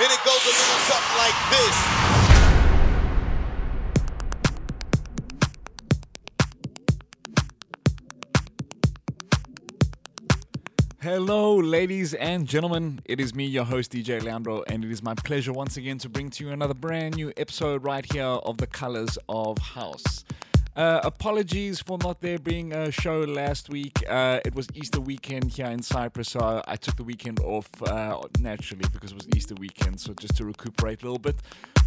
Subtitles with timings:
[0.00, 1.76] And it goes a little something like this.
[11.02, 13.02] Hello, ladies and gentlemen.
[13.04, 16.08] It is me, your host, DJ Leandro, and it is my pleasure once again to
[16.08, 20.24] bring to you another brand new episode right here of The Colors of House.
[20.74, 24.02] Uh, apologies for not there being a show last week.
[24.08, 28.18] Uh, it was Easter weekend here in Cyprus, so I took the weekend off uh,
[28.40, 31.36] naturally because it was Easter weekend, so just to recuperate a little bit.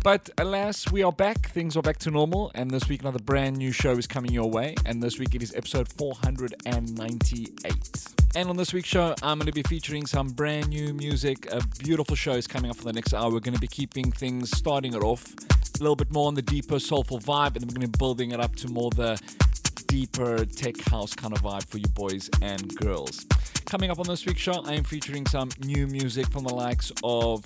[0.05, 1.49] But alas, we are back.
[1.49, 4.47] Things are back to normal, and this week another brand new show is coming your
[4.47, 4.75] way.
[4.85, 8.05] And this week it is episode 498.
[8.35, 11.51] And on this week's show, I'm going to be featuring some brand new music.
[11.51, 13.31] A beautiful show is coming up for the next hour.
[13.31, 16.43] We're going to be keeping things, starting it off a little bit more on the
[16.43, 19.19] deeper, soulful vibe, and then we're going to be building it up to more the
[19.87, 23.25] deeper tech house kind of vibe for you boys and girls.
[23.65, 26.91] Coming up on this week's show, I am featuring some new music from the likes
[27.03, 27.43] of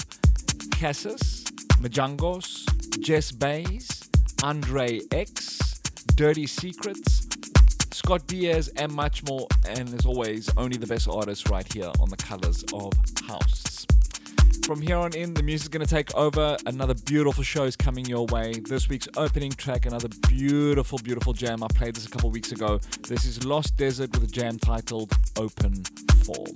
[0.71, 1.45] Cassis,
[1.79, 2.65] Majangos,
[2.99, 4.09] Jess Bays,
[4.43, 5.79] Andre X,
[6.15, 7.25] Dirty Secrets,
[7.91, 9.47] Scott Diaz, and much more.
[9.67, 12.91] And as always, only the best artists right here on the colors of
[13.25, 13.85] house.
[14.65, 16.57] From here on in, the music's going to take over.
[16.65, 18.53] Another beautiful show is coming your way.
[18.67, 21.63] This week's opening track, another beautiful, beautiful jam.
[21.63, 22.79] I played this a couple weeks ago.
[23.07, 25.83] This is Lost Desert with a jam titled Open
[26.25, 26.53] Form.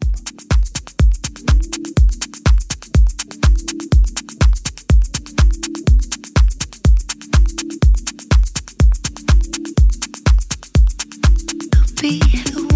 [12.03, 12.72] Be the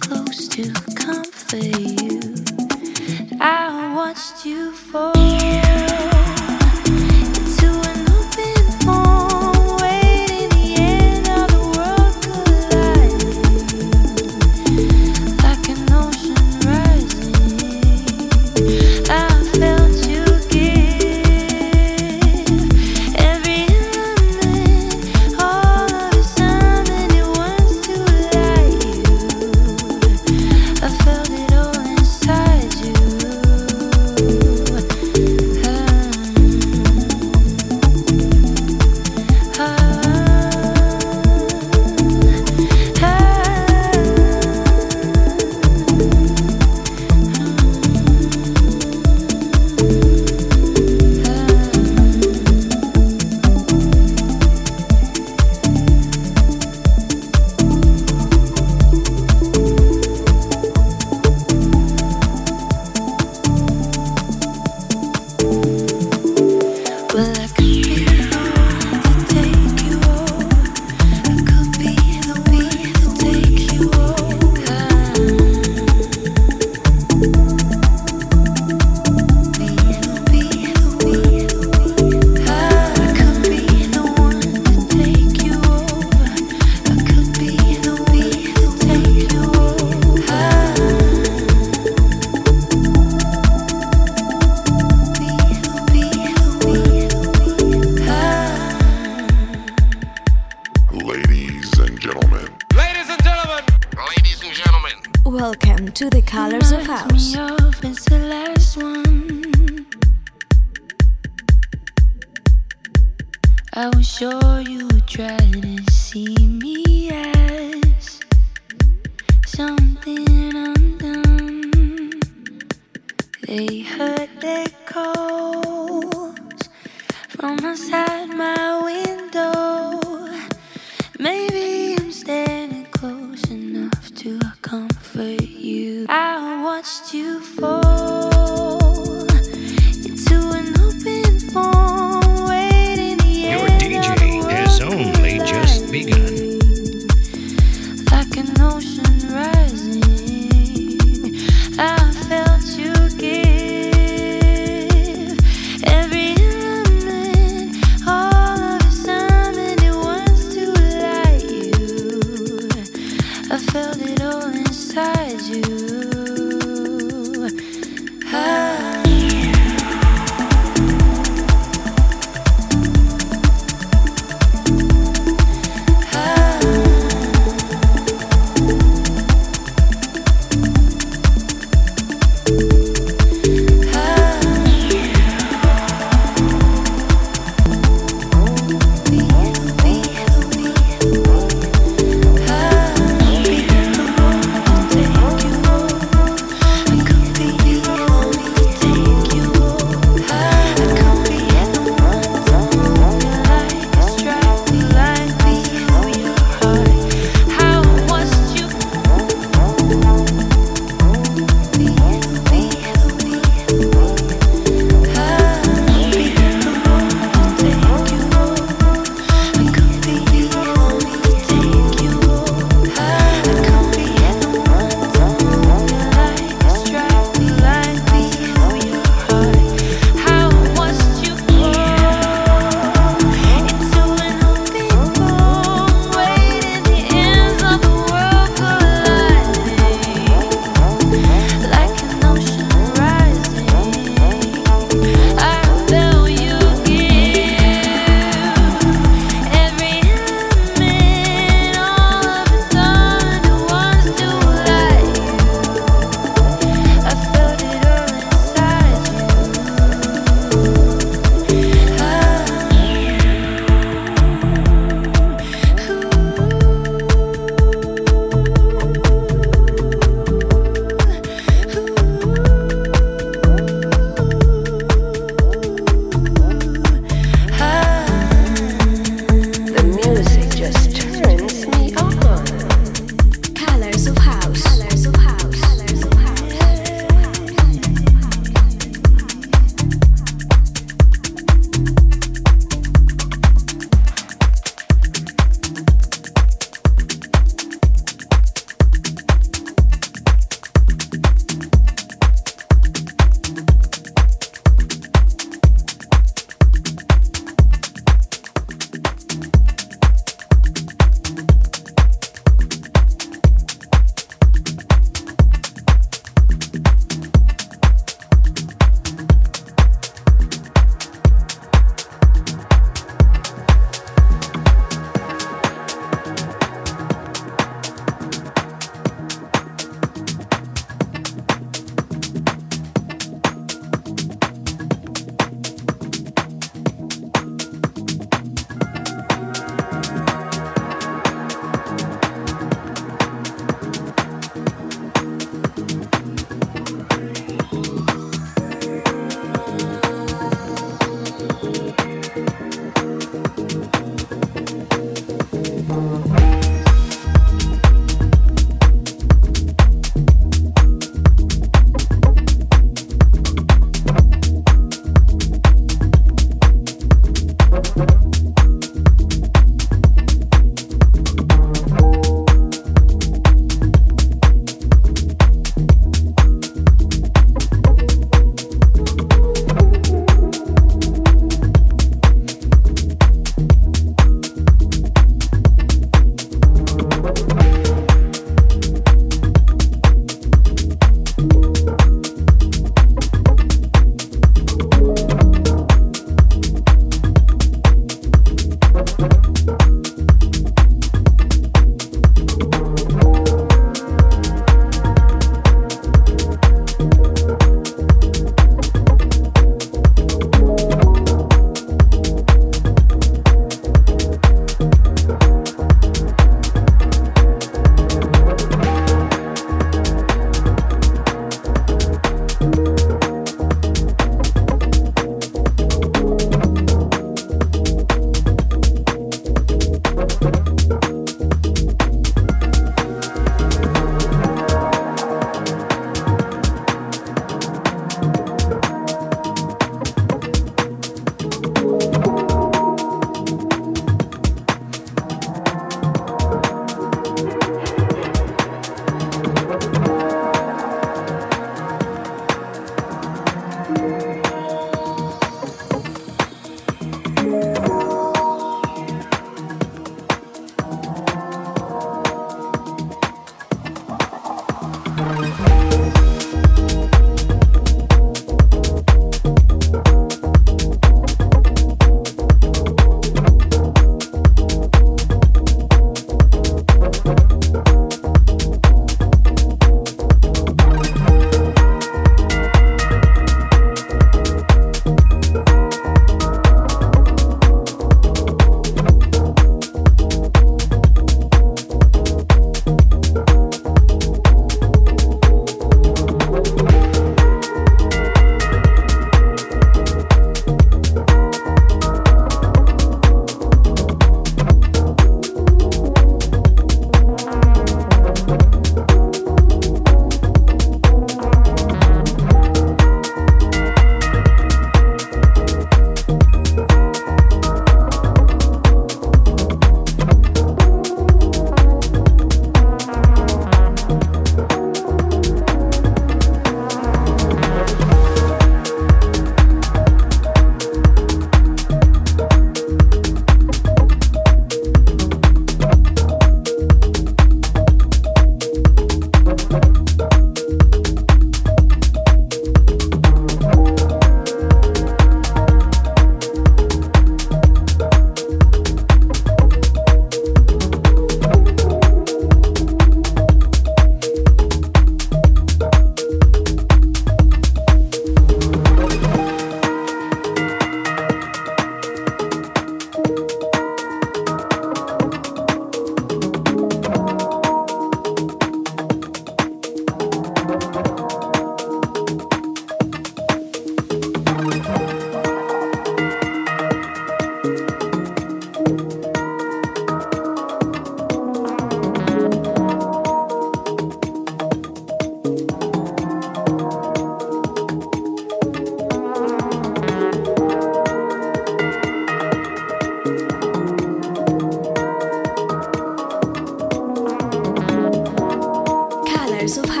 [599.77, 600.00] of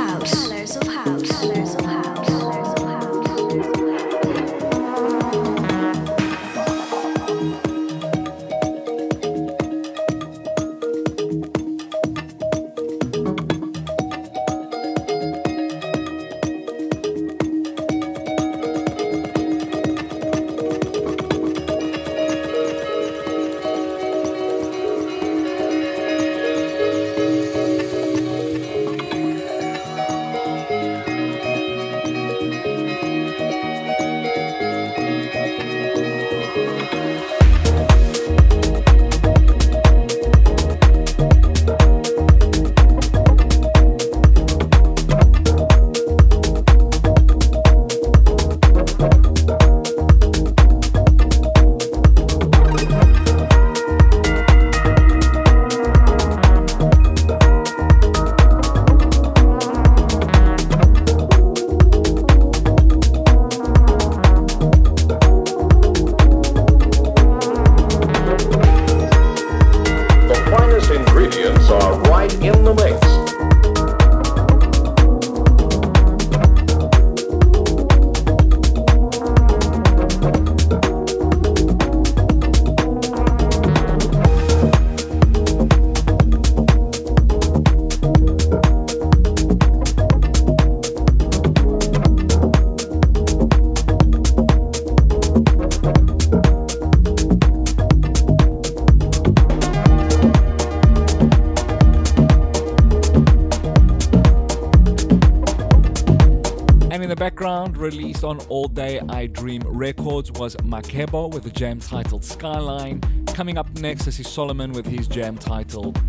[108.21, 113.01] released on All Day I Dream Records was Makebo with a jam titled Skyline.
[113.27, 115.99] Coming up next is Solomun with his jam titled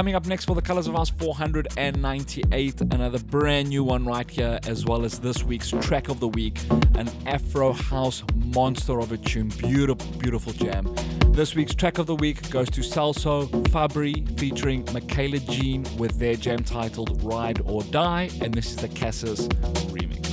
[0.00, 4.58] coming up next for the Colors of House 498, another brand new one right here,
[4.66, 6.58] as well as this week's track of the week,
[6.94, 9.50] an Afro House monster of a tune.
[9.58, 10.90] Beautiful, beautiful jam.
[11.32, 16.34] This week's track of the week goes to Salso Fabri featuring Michaela Jean with their
[16.34, 19.48] jam titled Ride or Die, and this is the Cassis
[19.92, 20.30] remix.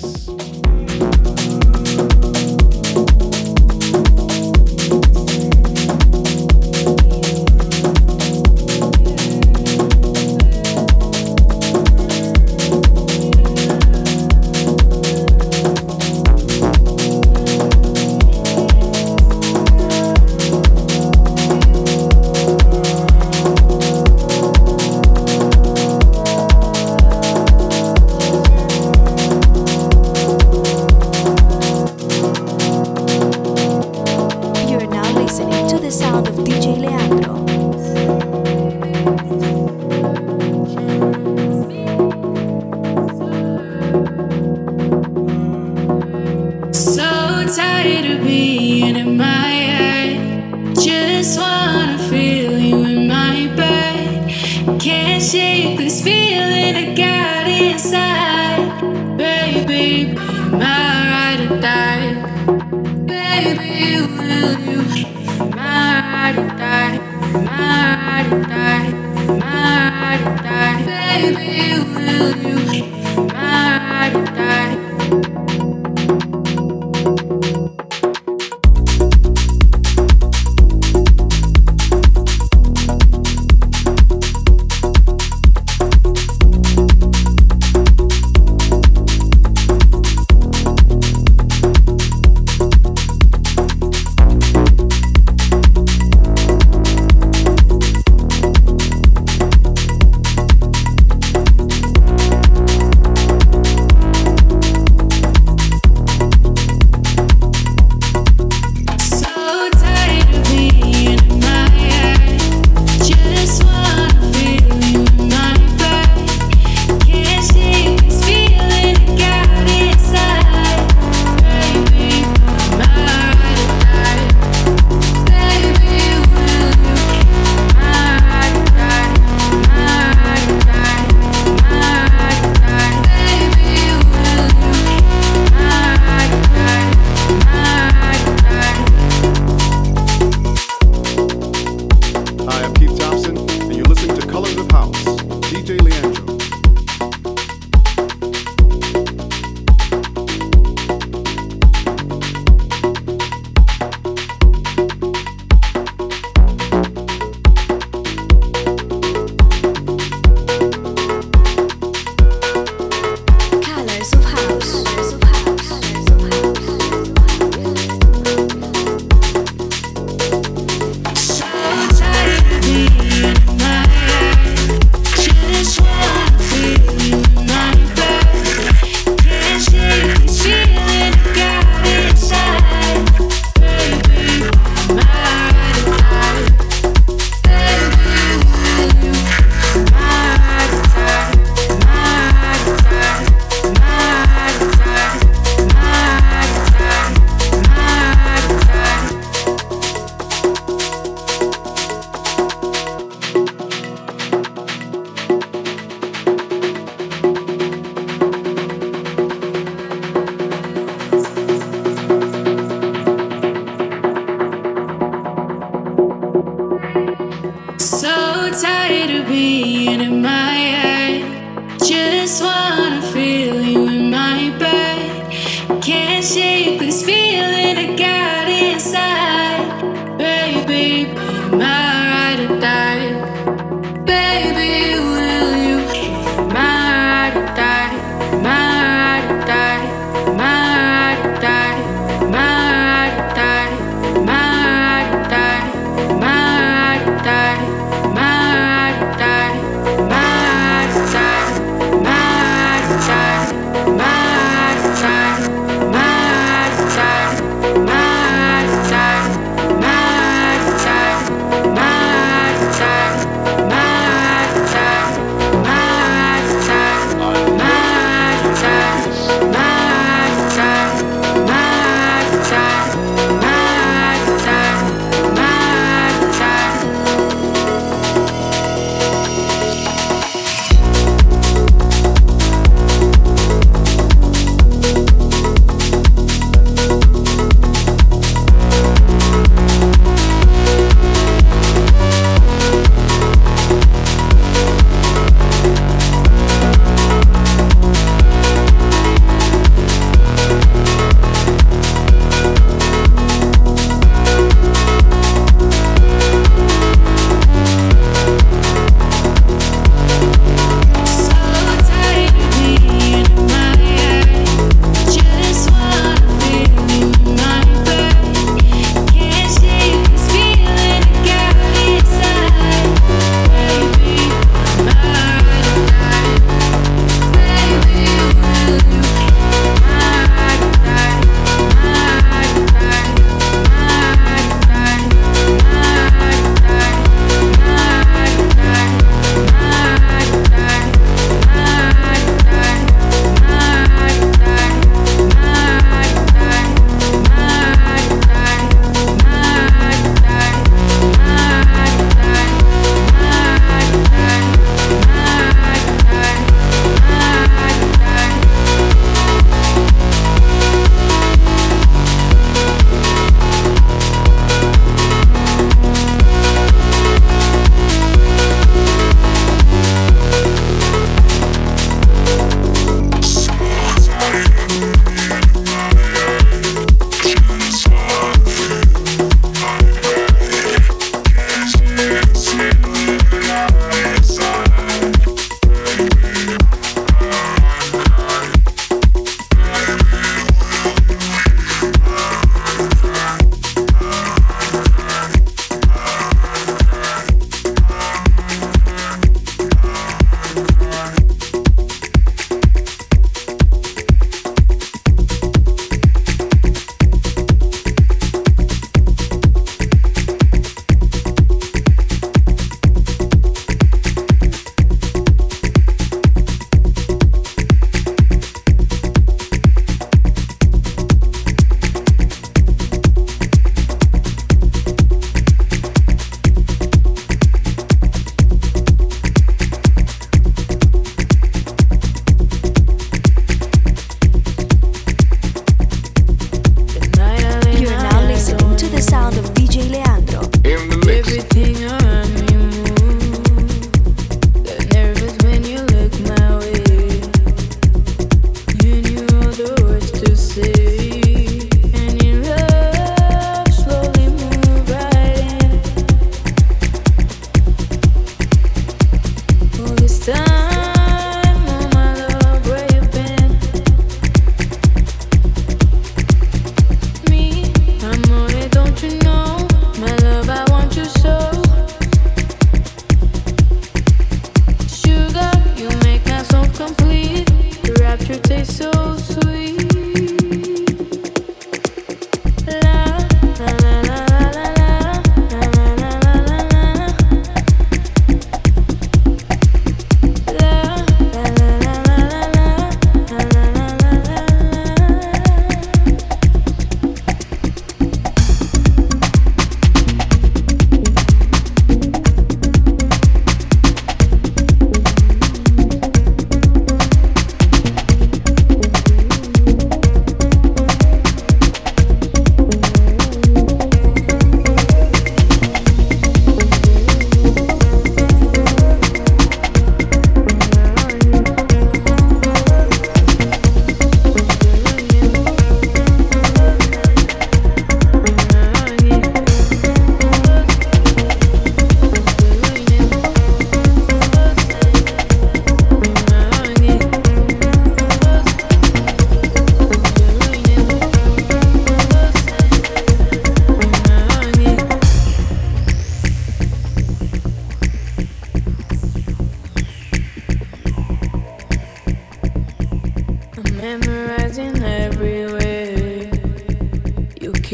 [219.88, 220.47] in my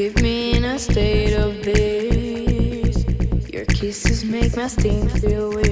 [0.04, 3.06] keep me in a state of bliss.
[3.54, 5.63] Your kisses make my skin feel.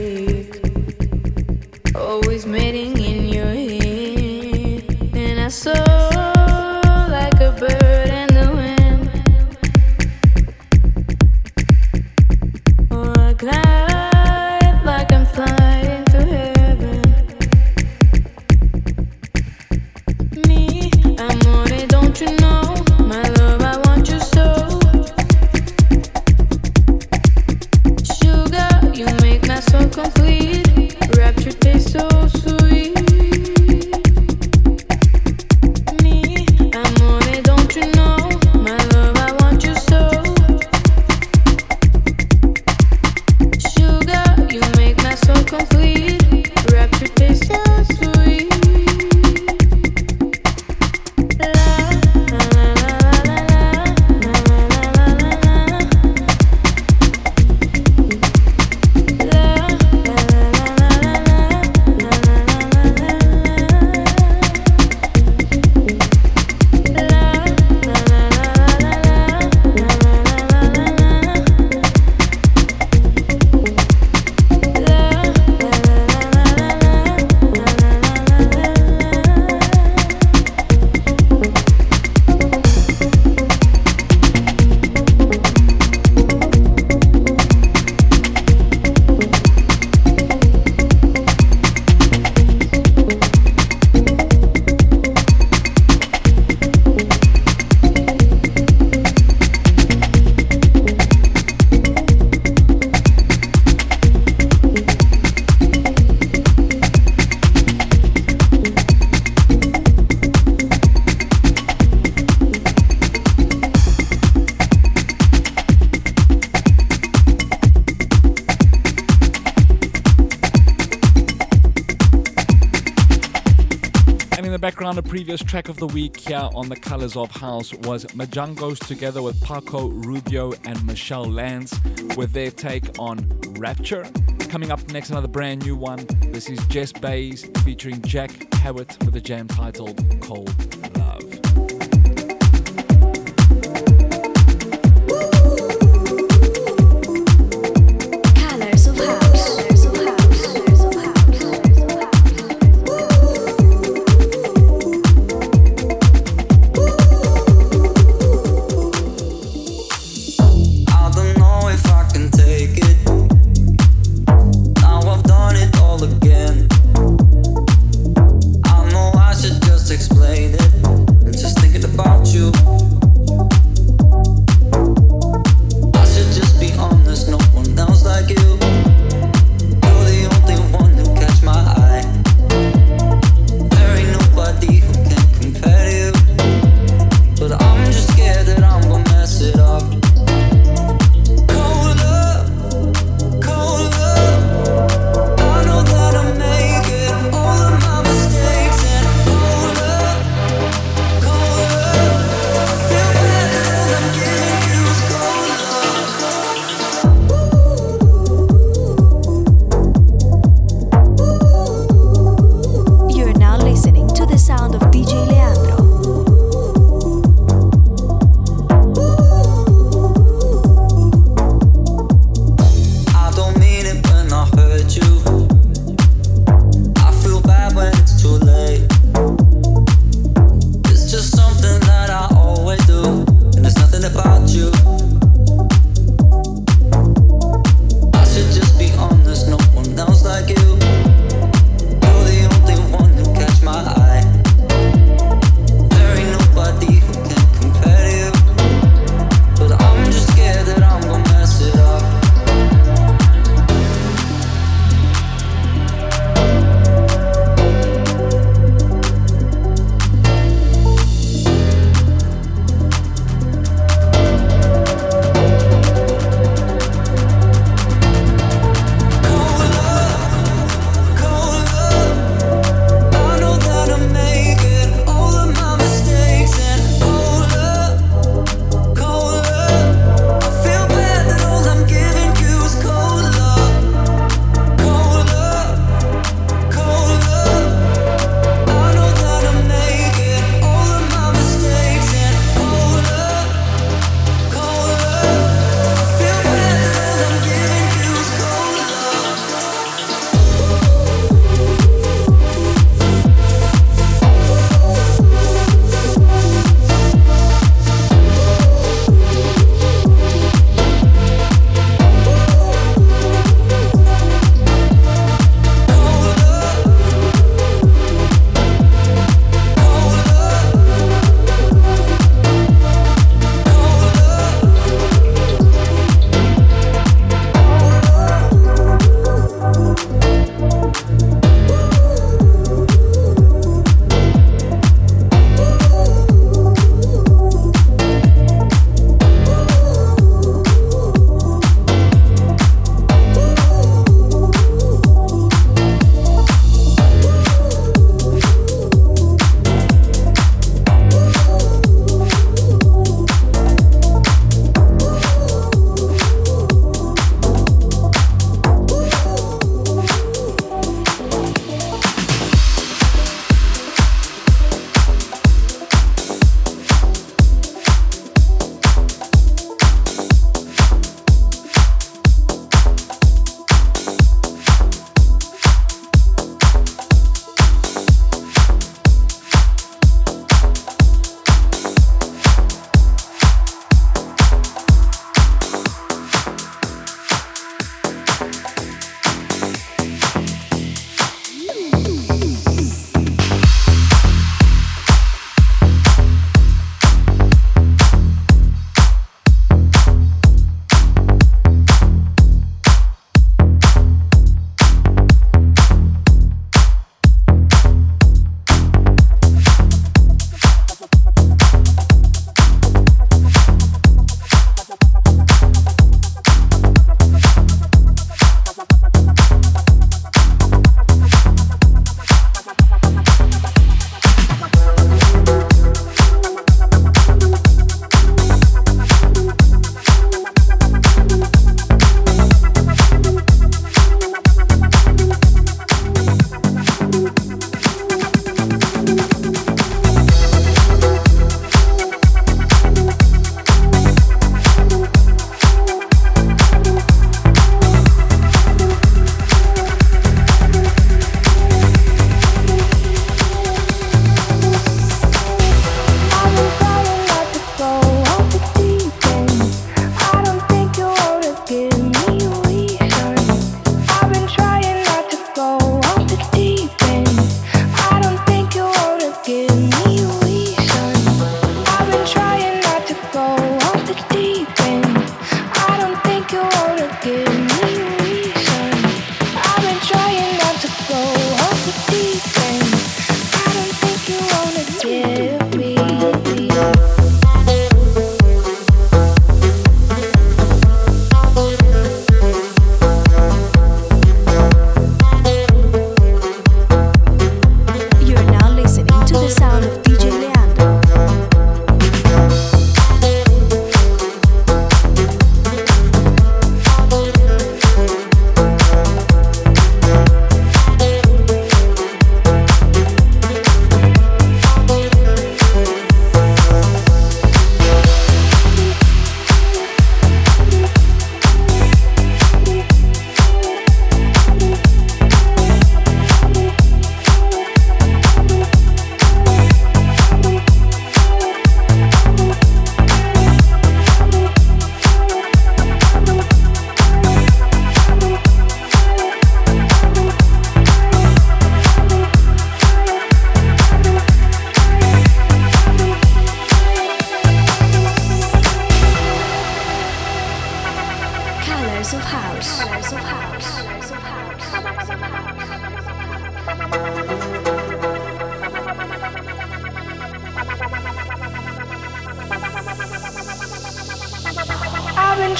[125.11, 129.37] previous track of the week here on the Colors of House was Mijangos together with
[129.41, 131.77] Paco Rubio and Michelle Lance
[132.15, 133.17] with their take on
[133.57, 134.09] Rapture.
[134.47, 136.05] Coming up next, another brand new one.
[136.27, 138.31] This is Jess Bays featuring Jack
[138.63, 140.80] Hewitt with a jam titled Cold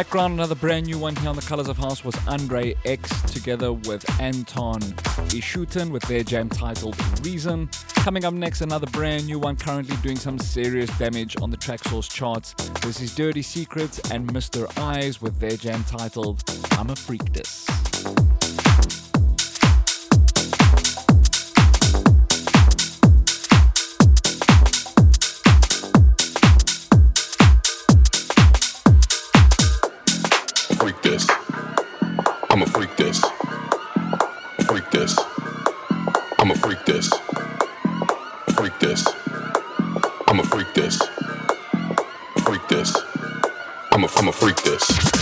[0.00, 3.70] background, another brand new one here on the Colors of House was Andrey Exx together
[3.74, 4.80] with Anton
[5.28, 7.68] Ishutin with their jam titled Reason.
[7.96, 12.10] Coming up next, another brand new one currently doing some serious damage on the Traxsource
[12.10, 12.54] charts.
[12.80, 14.66] This is Dirty Secrets and Mr.
[14.78, 16.42] Eyes with their jam titled
[16.78, 17.66] I'm a Freak This.
[31.10, 31.26] This.
[32.50, 33.20] I'm a freak this.
[34.68, 35.18] Freak this.
[36.38, 37.10] I'm a freak this.
[38.54, 39.04] Freak this.
[40.28, 41.02] I'm a freak this.
[42.44, 42.96] Freak this.
[43.90, 45.19] I'm a I'm a freak this.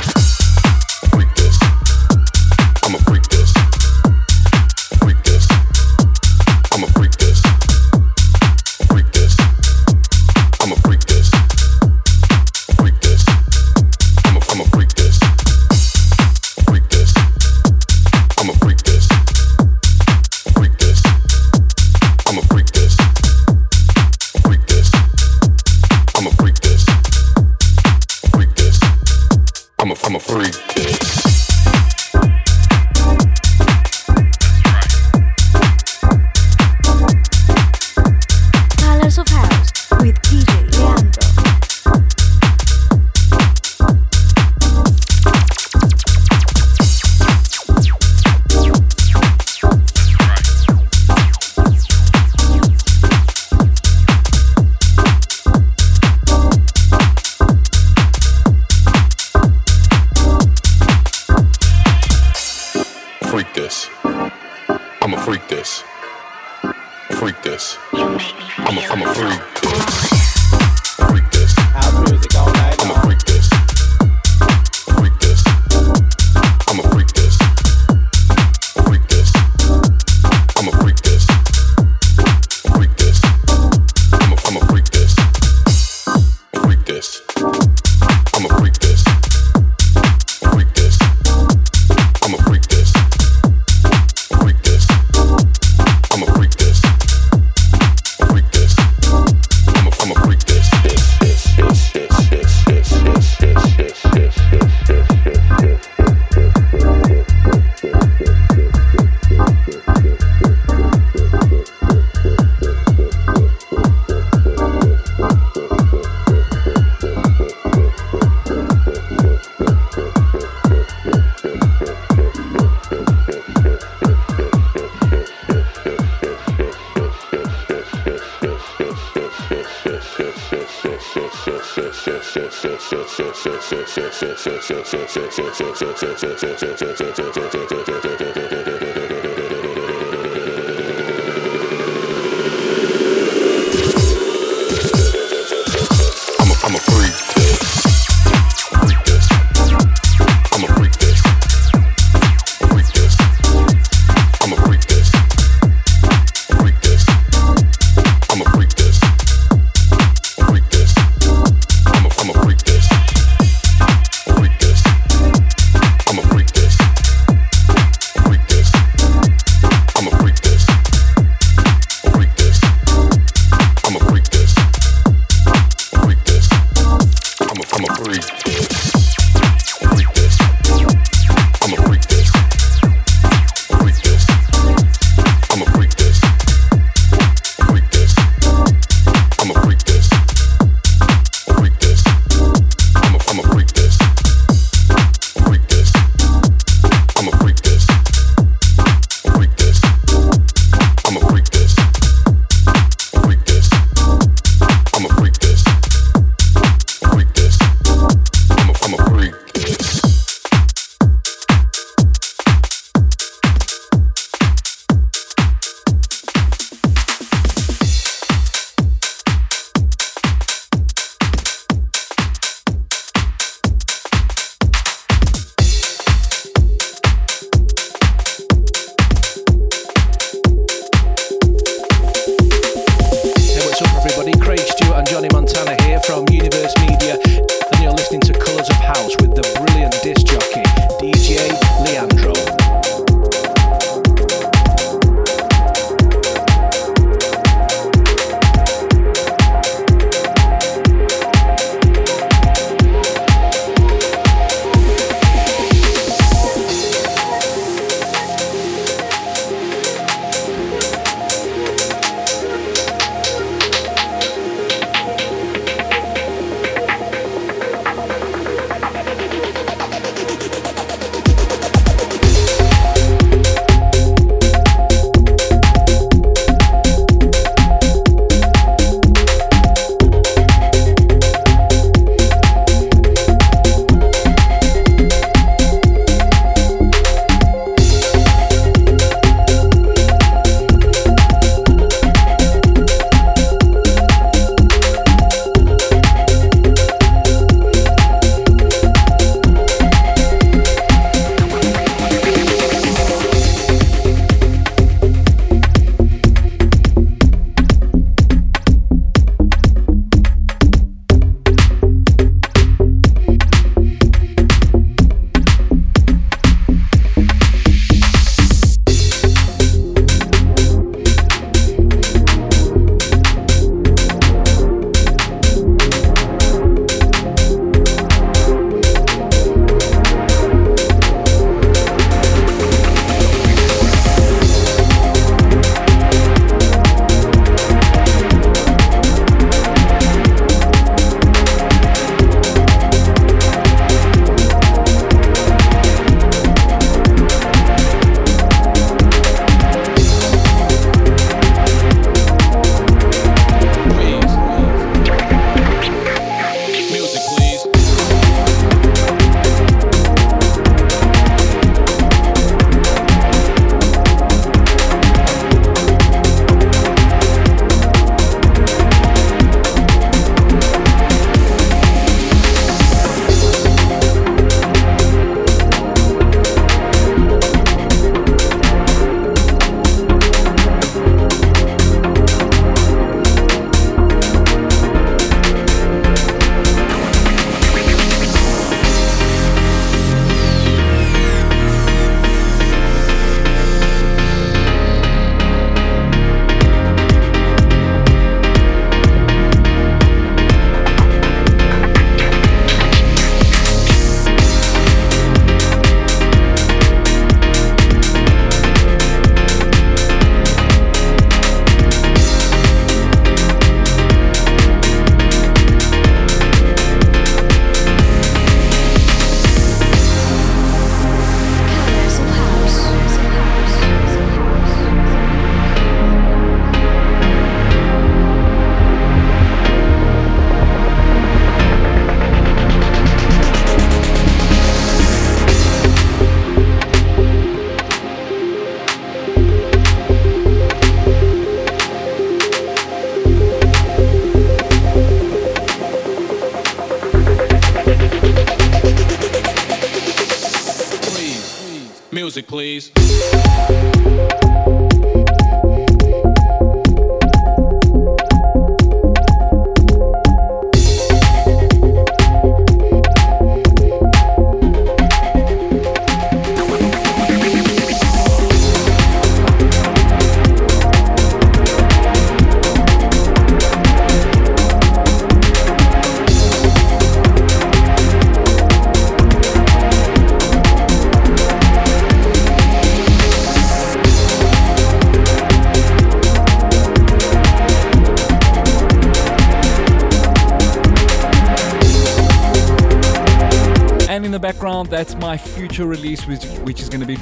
[69.18, 69.57] Crew.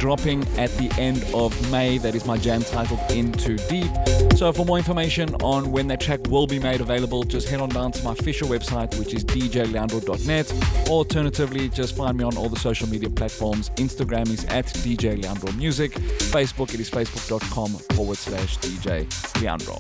[0.07, 1.99] Dropping at the end of May.
[1.99, 3.91] That is my jam titled Into Deep.
[4.37, 7.71] So, for more information on when that track will be made available, just head on
[7.71, 10.89] down to my official website, which is djleandro.net.
[10.89, 13.71] Alternatively, just find me on all the social media platforms.
[13.71, 15.91] Instagram is at DJ Leandro Music.
[15.91, 19.77] Facebook, it is facebook.com forward slash DJ Leandro.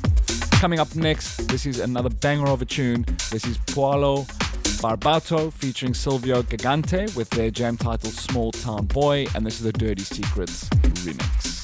[0.59, 3.05] Coming up next, this is another banger of a tune.
[3.31, 4.27] This is Paolo
[4.77, 9.73] Barbato featuring Silvio Gigante with their jam title Small Town Boy, and this is the
[9.73, 11.56] Dirty Secrets remix.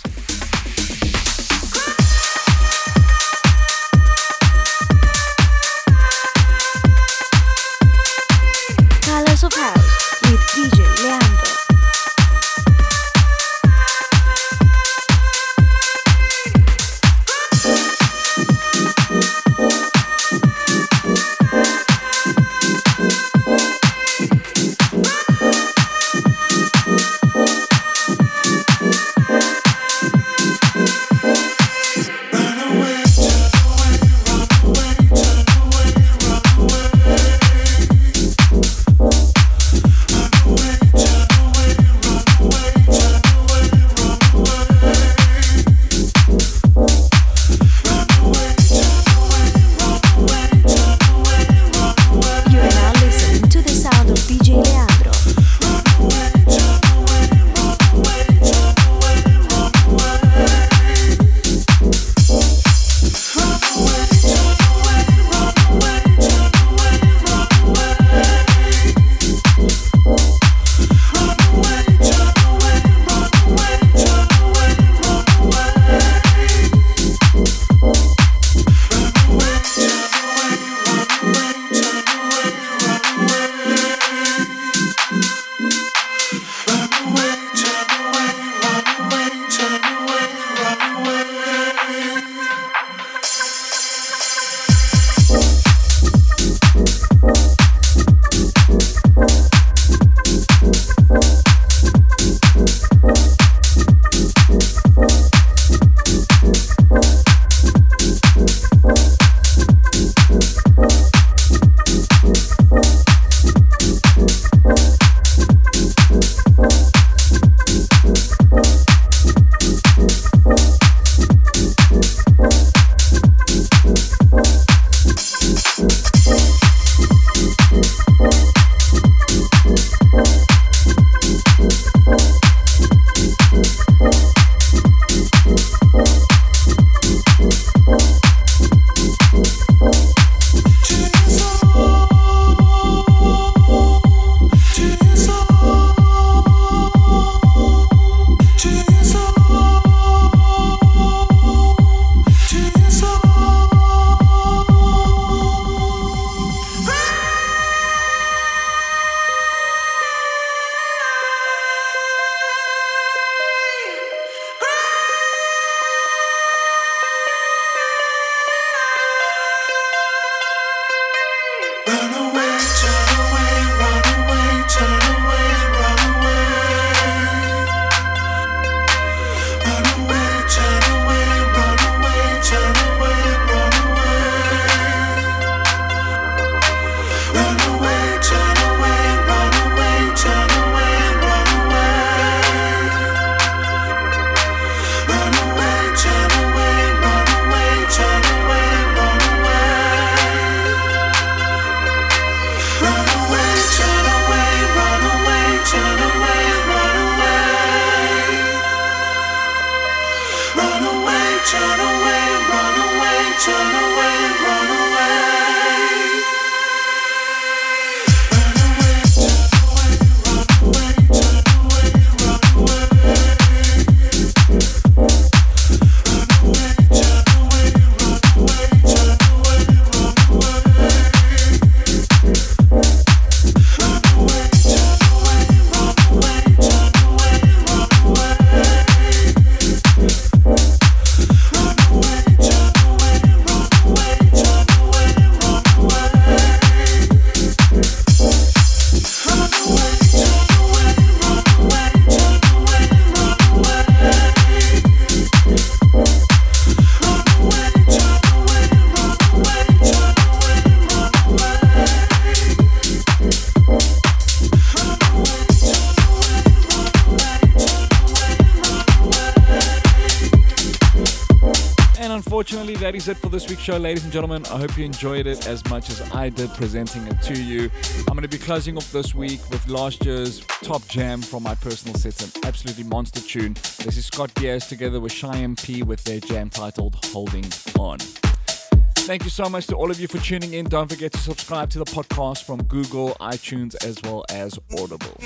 [273.32, 274.44] This week's show, ladies and gentlemen.
[274.46, 277.70] I hope you enjoyed it as much as I did presenting it to you.
[278.00, 281.54] I'm going to be closing off this week with last year's top jam from my
[281.54, 283.54] personal set, an absolutely monster tune.
[283.78, 287.46] This is Scott Diaz together with Shy MP with their jam titled Holding
[287.78, 287.98] On.
[287.98, 290.66] Thank you so much to all of you for tuning in.
[290.66, 295.16] Don't forget to subscribe to the podcast from Google, iTunes, as well as Audible.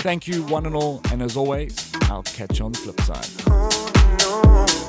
[0.00, 4.81] Thank you, one and all, and as always, I'll catch you on the flip side.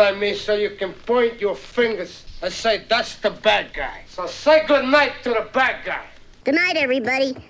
[0.00, 3.72] Need people like me so you can point your fingers and say, that's the bad
[3.72, 4.02] guy.
[4.08, 6.04] So say good night to the bad guy.
[6.44, 7.49] Good night, everybody.